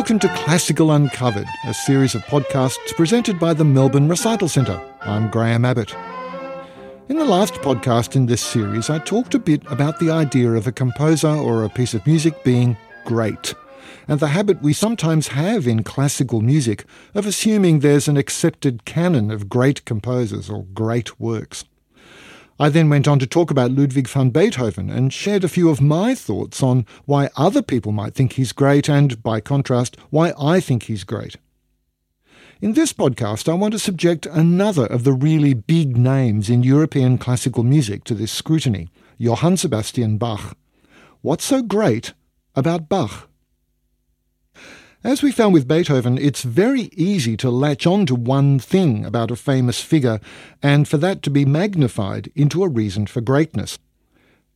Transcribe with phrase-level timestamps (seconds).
[0.00, 4.80] Welcome to Classical Uncovered, a series of podcasts presented by the Melbourne Recital Centre.
[5.02, 5.94] I'm Graham Abbott.
[7.10, 10.66] In the last podcast in this series, I talked a bit about the idea of
[10.66, 13.52] a composer or a piece of music being great,
[14.08, 19.30] and the habit we sometimes have in classical music of assuming there's an accepted canon
[19.30, 21.66] of great composers or great works.
[22.60, 25.80] I then went on to talk about Ludwig van Beethoven and shared a few of
[25.80, 30.60] my thoughts on why other people might think he's great and, by contrast, why I
[30.60, 31.36] think he's great.
[32.60, 37.16] In this podcast, I want to subject another of the really big names in European
[37.16, 40.54] classical music to this scrutiny, Johann Sebastian Bach.
[41.22, 42.12] What's so great
[42.54, 43.29] about Bach?
[45.02, 49.30] As we found with Beethoven, it's very easy to latch on to one thing about
[49.30, 50.20] a famous figure
[50.62, 53.78] and for that to be magnified into a reason for greatness.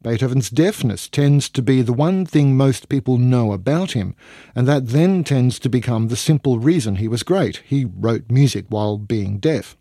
[0.00, 4.14] Beethoven's deafness tends to be the one thing most people know about him,
[4.54, 7.58] and that then tends to become the simple reason he was great.
[7.66, 9.76] He wrote music while being deaf.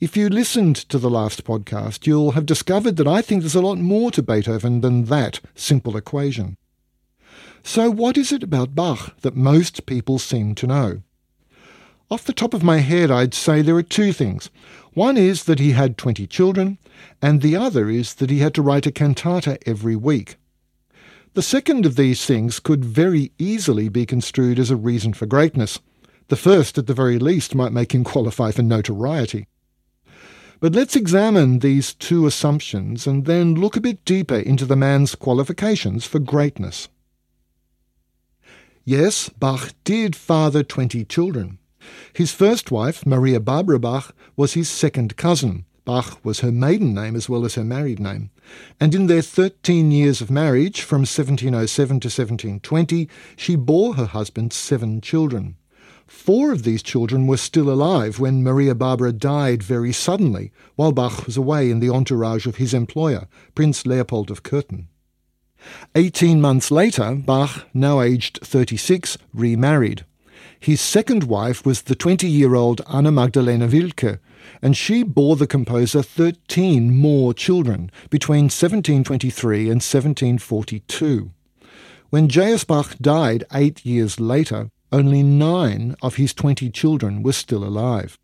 [0.00, 3.60] If you listened to the last podcast, you'll have discovered that I think there's a
[3.60, 6.56] lot more to Beethoven than that simple equation.
[7.62, 11.02] So, what is it about Bach that most people seem to know?
[12.10, 14.48] Off the top of my head, I'd say there are two things.
[14.94, 16.78] One is that he had 20 children,
[17.20, 20.36] and the other is that he had to write a cantata every week.
[21.34, 25.78] The second of these things could very easily be construed as a reason for greatness.
[26.28, 29.46] The first, at the very least, might make him qualify for notoriety.
[30.60, 35.14] But let's examine these two assumptions and then look a bit deeper into the man's
[35.14, 36.88] qualifications for greatness.
[38.90, 41.58] Yes, Bach did father 20 children.
[42.14, 45.66] His first wife, Maria Barbara Bach, was his second cousin.
[45.84, 48.30] Bach was her maiden name as well as her married name.
[48.80, 54.54] And in their 13 years of marriage, from 1707 to 1720, she bore her husband
[54.54, 55.56] seven children.
[56.06, 61.26] Four of these children were still alive when Maria Barbara died very suddenly, while Bach
[61.26, 64.86] was away in the entourage of his employer, Prince Leopold of Cöthen.
[65.94, 70.04] Eighteen months later, Bach, now aged 36, remarried.
[70.60, 74.18] His second wife was the 20 year old Anna Magdalena Wilke,
[74.62, 81.30] and she bore the composer 13 more children between 1723 and 1742.
[82.10, 82.64] When J.S.
[82.64, 88.18] Bach died eight years later, only nine of his 20 children were still alive.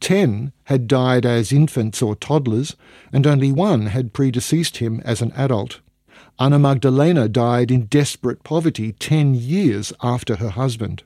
[0.00, 2.76] Ten had died as infants or toddlers,
[3.12, 5.80] and only one had predeceased him as an adult.
[6.40, 11.02] Anna Magdalena died in desperate poverty 10 years after her husband.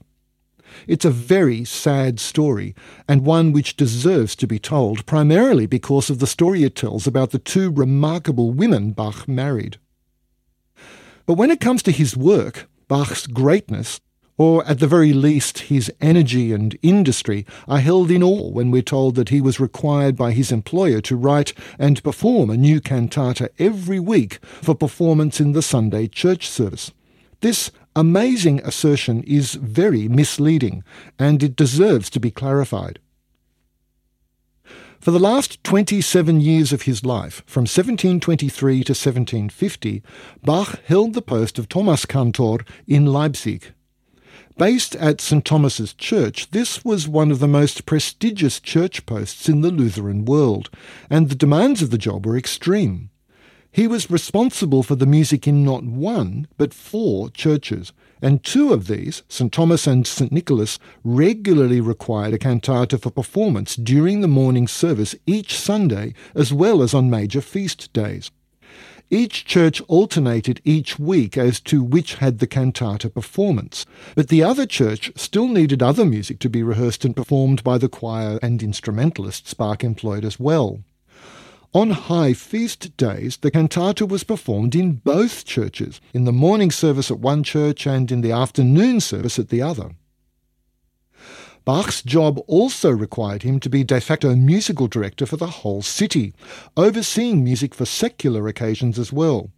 [0.86, 2.74] It's a very sad story,
[3.08, 7.30] and one which deserves to be told, primarily because of the story it tells about
[7.30, 9.78] the two remarkable women Bach married.
[11.24, 14.00] But when it comes to his work, Bach's greatness,
[14.42, 18.82] or at the very least his energy and industry, are held in awe when we're
[18.82, 23.48] told that he was required by his employer to write and perform a new cantata
[23.60, 26.90] every week for performance in the Sunday church service.
[27.40, 30.82] This amazing assertion is very misleading,
[31.20, 32.98] and it deserves to be clarified.
[34.98, 40.02] For the last 27 years of his life, from 1723 to 1750,
[40.42, 43.72] Bach held the post of Thomaskantor in Leipzig.
[44.58, 45.44] Based at St.
[45.44, 50.68] Thomas's Church, this was one of the most prestigious church posts in the Lutheran world,
[51.08, 53.08] and the demands of the job were extreme.
[53.70, 58.88] He was responsible for the music in not one, but four churches, and two of
[58.88, 59.50] these, St.
[59.50, 60.30] Thomas and St.
[60.30, 66.82] Nicholas, regularly required a cantata for performance during the morning service each Sunday, as well
[66.82, 68.30] as on major feast days.
[69.12, 73.84] Each church alternated each week as to which had the cantata performance,
[74.14, 77.90] but the other church still needed other music to be rehearsed and performed by the
[77.90, 80.82] choir and instrumentalists Bach employed as well.
[81.74, 87.10] On high feast days, the cantata was performed in both churches, in the morning service
[87.10, 89.90] at one church and in the afternoon service at the other.
[91.64, 96.34] Bach's job also required him to be de facto musical director for the whole city,
[96.76, 99.50] overseeing music for secular occasions as well.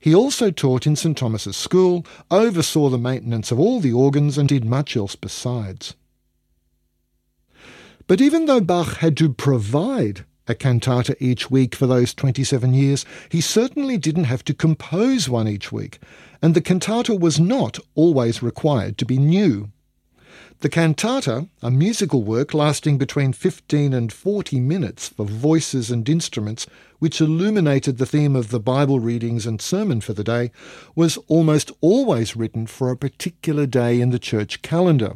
[0.00, 1.16] He also taught in St.
[1.16, 5.94] Thomas's School, oversaw the maintenance of all the organs, and did much else besides.
[8.08, 13.04] But even though Bach had to provide a cantata each week for those 27 years,
[13.28, 16.00] he certainly didn't have to compose one each week,
[16.42, 19.70] and the cantata was not always required to be new.
[20.60, 26.66] The cantata, a musical work lasting between 15 and 40 minutes for voices and instruments,
[26.98, 30.50] which illuminated the theme of the Bible readings and sermon for the day,
[30.94, 35.14] was almost always written for a particular day in the church calendar.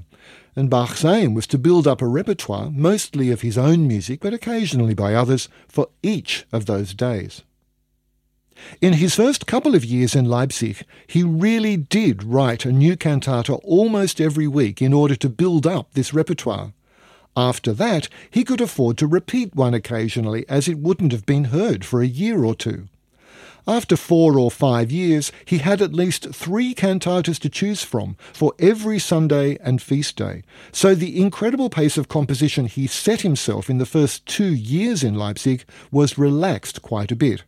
[0.57, 4.33] And Bach's aim was to build up a repertoire, mostly of his own music, but
[4.33, 7.43] occasionally by others, for each of those days.
[8.81, 13.55] In his first couple of years in Leipzig, he really did write a new cantata
[13.65, 16.73] almost every week in order to build up this repertoire.
[17.37, 21.85] After that, he could afford to repeat one occasionally, as it wouldn't have been heard
[21.85, 22.89] for a year or two.
[23.67, 28.53] After four or five years, he had at least three cantatas to choose from for
[28.59, 30.43] every Sunday and feast day.
[30.71, 35.15] So the incredible pace of composition he set himself in the first two years in
[35.15, 37.45] Leipzig was relaxed quite a bit.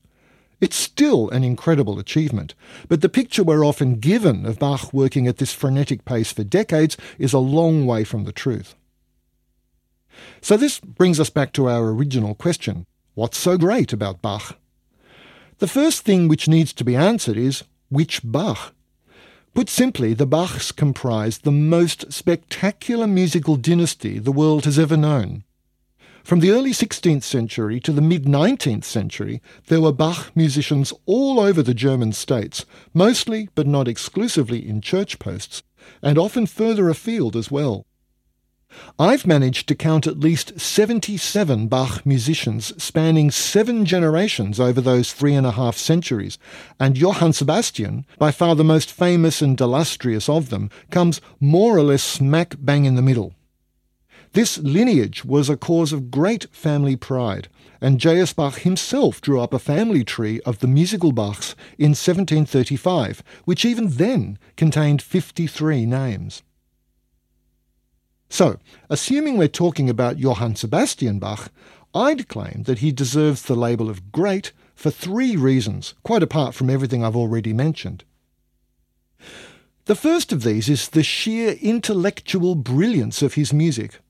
[0.60, 2.54] It's still an incredible achievement,
[2.88, 6.96] but the picture we're often given of Bach working at this frenetic pace for decades
[7.18, 8.74] is a long way from the truth.
[10.40, 14.58] So this brings us back to our original question what's so great about Bach?
[15.58, 18.74] The first thing which needs to be answered is which Bach?
[19.54, 25.44] Put simply, the Bachs comprise the most spectacular musical dynasty the world has ever known.
[26.26, 31.38] From the early 16th century to the mid 19th century, there were Bach musicians all
[31.38, 35.62] over the German states, mostly but not exclusively in church posts,
[36.02, 37.86] and often further afield as well.
[38.98, 45.34] I've managed to count at least 77 Bach musicians spanning seven generations over those three
[45.36, 46.38] and a half centuries,
[46.80, 51.82] and Johann Sebastian, by far the most famous and illustrious of them, comes more or
[51.82, 53.35] less smack bang in the middle.
[54.36, 57.48] This lineage was a cause of great family pride,
[57.80, 58.34] and J.S.
[58.34, 63.88] Bach himself drew up a family tree of the musical Bachs in 1735, which even
[63.88, 66.42] then contained 53 names.
[68.28, 68.58] So,
[68.90, 71.50] assuming we're talking about Johann Sebastian Bach,
[71.94, 76.68] I'd claim that he deserves the label of great for three reasons, quite apart from
[76.68, 78.04] everything I've already mentioned.
[79.86, 84.00] The first of these is the sheer intellectual brilliance of his music.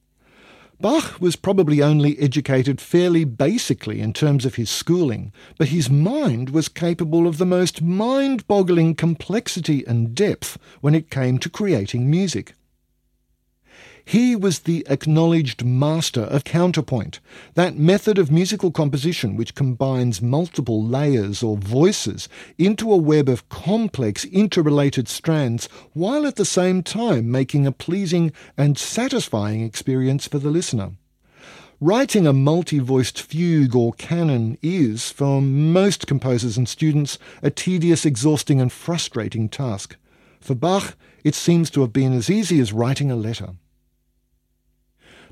[0.79, 6.51] Bach was probably only educated fairly basically in terms of his schooling, but his mind
[6.51, 12.11] was capable of the most mind boggling complexity and depth when it came to creating
[12.11, 12.56] music.
[14.09, 17.19] He was the acknowledged master of counterpoint,
[17.55, 23.49] that method of musical composition which combines multiple layers or voices into a web of
[23.49, 30.39] complex interrelated strands while at the same time making a pleasing and satisfying experience for
[30.39, 30.93] the listener.
[31.81, 38.07] Writing a multi voiced fugue or canon is, for most composers and students, a tedious,
[38.07, 39.97] exhausting, and frustrating task.
[40.41, 43.55] For Bach, it seems to have been as easy as writing a letter.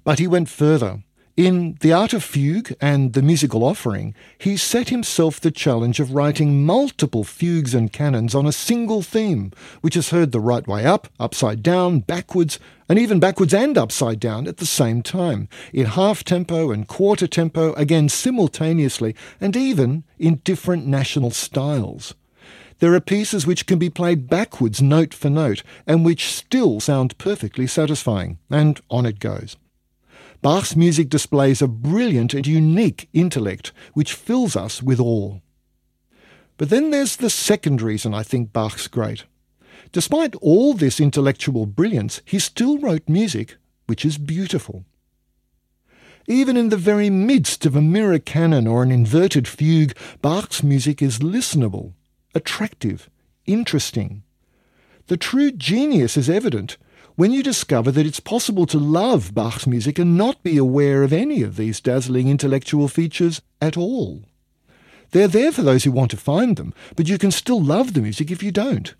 [0.05, 1.03] But he went further.
[1.37, 6.12] In The Art of Fugue and The Musical Offering, he set himself the challenge of
[6.12, 10.85] writing multiple fugues and canons on a single theme, which is heard the right way
[10.85, 15.87] up, upside down, backwards, and even backwards and upside down at the same time, in
[15.87, 22.15] half tempo and quarter tempo, again simultaneously, and even in different national styles.
[22.79, 27.19] There are pieces which can be played backwards note for note, and which still sound
[27.19, 29.56] perfectly satisfying, and on it goes.
[30.44, 35.39] Bach's music displays a brilliant and unique intellect which fills us with awe.
[36.58, 39.24] But then there's the second reason I think Bach's great.
[39.91, 44.84] Despite all this intellectual brilliance, he still wrote music which is beautiful.
[46.27, 51.01] Even in the very midst of a mirror canon or an inverted fugue, Bach's music
[51.01, 51.94] is listenable,
[52.34, 53.08] attractive,
[53.46, 54.22] interesting.
[55.06, 56.77] The true genius is evident
[57.17, 61.13] when you discover that it's possible to love Bach's music and not be aware of
[61.13, 64.25] any of these dazzling intellectual features at all.
[65.13, 68.01] They're there for those who want to find them, but you can still love the
[68.01, 68.94] music if you don't.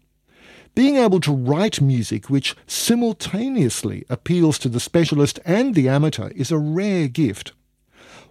[0.77, 6.53] Being able to write music which simultaneously appeals to the specialist and the amateur is
[6.53, 7.53] a rare gift.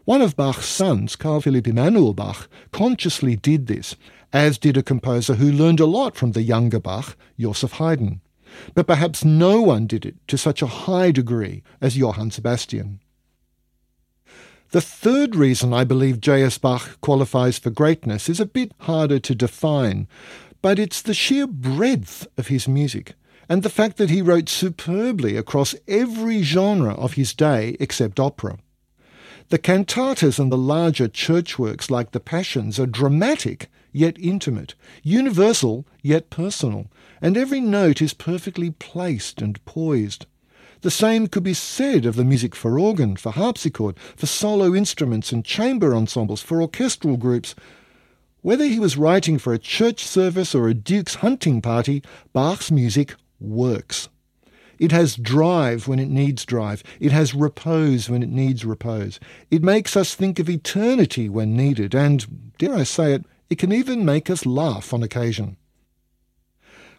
[0.05, 3.97] One of Bach's sons, Carl Philipp Emanuel Bach, consciously did this,
[4.31, 8.21] as did a composer who learned a lot from the younger Bach, Joseph Haydn
[8.73, 12.99] but perhaps no one did it to such a high degree as Johann Sebastian.
[14.71, 16.57] The third reason I believe J.S.
[16.57, 20.07] Bach qualifies for greatness is a bit harder to define,
[20.61, 23.13] but it's the sheer breadth of his music
[23.47, 28.57] and the fact that he wrote superbly across every genre of his day except opera.
[29.49, 35.85] The cantatas and the larger church works like the Passions are dramatic yet intimate, universal
[36.01, 36.87] yet personal,
[37.23, 40.25] and every note is perfectly placed and poised.
[40.81, 45.31] The same could be said of the music for organ, for harpsichord, for solo instruments
[45.31, 47.55] and chamber ensembles, for orchestral groups.
[48.41, 52.03] Whether he was writing for a church service or a duke's hunting party,
[52.33, 54.09] Bach's music works.
[54.77, 56.83] It has drive when it needs drive.
[56.99, 59.21] It has repose when it needs repose.
[59.49, 63.71] It makes us think of eternity when needed, and, dare I say it, it can
[63.71, 65.55] even make us laugh on occasion.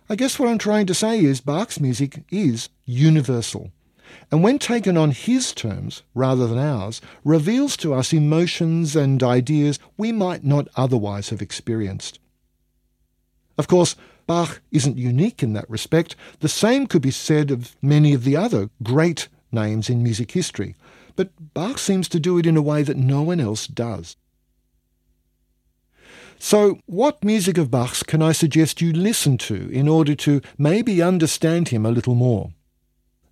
[0.07, 3.73] I guess what I'm trying to say is Bach's music is universal,
[4.31, 9.79] and when taken on his terms rather than ours, reveals to us emotions and ideas
[9.97, 12.19] we might not otherwise have experienced.
[13.57, 13.97] Of course,
[14.27, 16.17] Bach isn't unique in that respect.
[16.41, 20.77] The same could be said of many of the other great names in music history,
[21.17, 24.17] but Bach seems to do it in a way that no one else does.
[26.39, 31.03] So, what music of Bach's can I suggest you listen to in order to maybe
[31.03, 32.51] understand him a little more?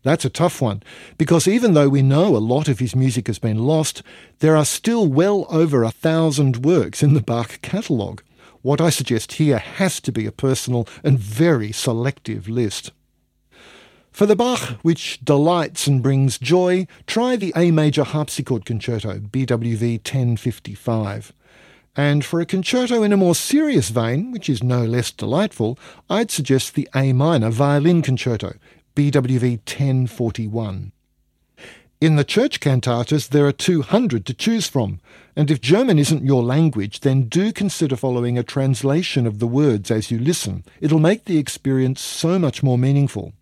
[0.02, 0.82] That's a tough one,
[1.16, 4.02] because even though we know a lot of his music has been lost,
[4.40, 8.22] there are still well over a thousand works in the Bach catalogue.
[8.62, 12.90] What I suggest here has to be a personal and very selective list.
[14.10, 19.98] For the Bach which delights and brings joy, try the A major harpsichord concerto, BWV
[19.98, 21.32] 1055.
[21.94, 26.30] And for a concerto in a more serious vein, which is no less delightful, I'd
[26.30, 28.54] suggest the A minor violin concerto,
[28.96, 30.92] BWV 1041.
[32.00, 35.00] In the church cantatas, there are 200 to choose from,
[35.36, 39.90] and if German isn't your language, then do consider following a translation of the words
[39.90, 40.64] as you listen.
[40.80, 43.34] It'll make the experience so much more meaningful.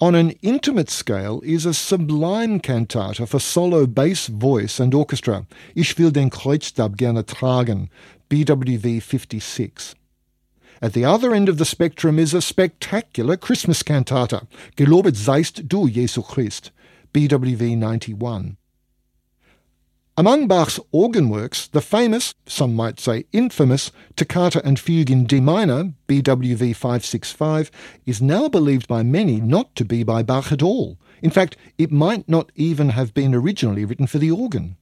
[0.00, 5.46] On an intimate scale is a sublime cantata for solo bass, voice, and orchestra,
[5.76, 7.88] Ich will den Kreuzstab gerne tragen,
[8.28, 9.94] BWV 56.
[10.82, 15.88] At the other end of the spectrum is a spectacular Christmas cantata, Gelobet seist du,
[15.88, 16.72] Jesu Christ,
[17.12, 18.56] BWV 91.
[20.16, 25.40] Among Bach's organ works, the famous, some might say infamous, Toccata and Fugue in D
[25.40, 27.68] minor, BWV 565,
[28.06, 30.98] is now believed by many not to be by Bach at all.
[31.20, 34.76] In fact, it might not even have been originally written for the organ.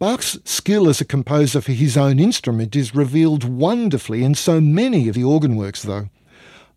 [0.00, 5.08] Bach's skill as a composer for his own instrument is revealed wonderfully in so many
[5.08, 6.08] of the organ works, though.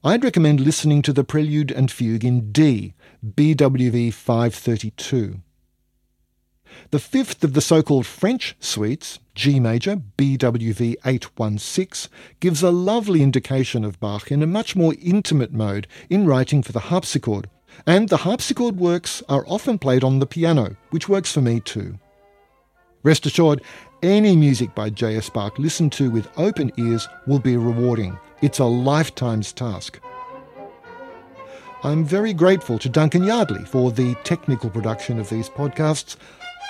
[0.03, 2.93] I'd recommend listening to the Prelude and Fugue in D,
[3.25, 5.41] BWV 532.
[6.93, 13.83] The fifth of the so-called French suites, G major, BWV 816, gives a lovely indication
[13.83, 17.49] of Bach in a much more intimate mode in writing for the harpsichord.
[17.87, 21.97] And the harpsichord works are often played on the piano, which works for me too.
[23.01, 23.63] Rest assured,
[24.03, 25.31] any music by J.S.
[25.31, 28.19] Bach listened to with open ears will be rewarding.
[28.43, 29.99] It's a lifetime's task.
[31.81, 36.17] I'm very grateful to Duncan Yardley for the technical production of these podcasts.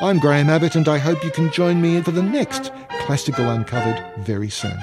[0.01, 2.71] I'm Graham Abbott, and I hope you can join me for the next
[3.05, 4.77] Classical Uncovered very soon.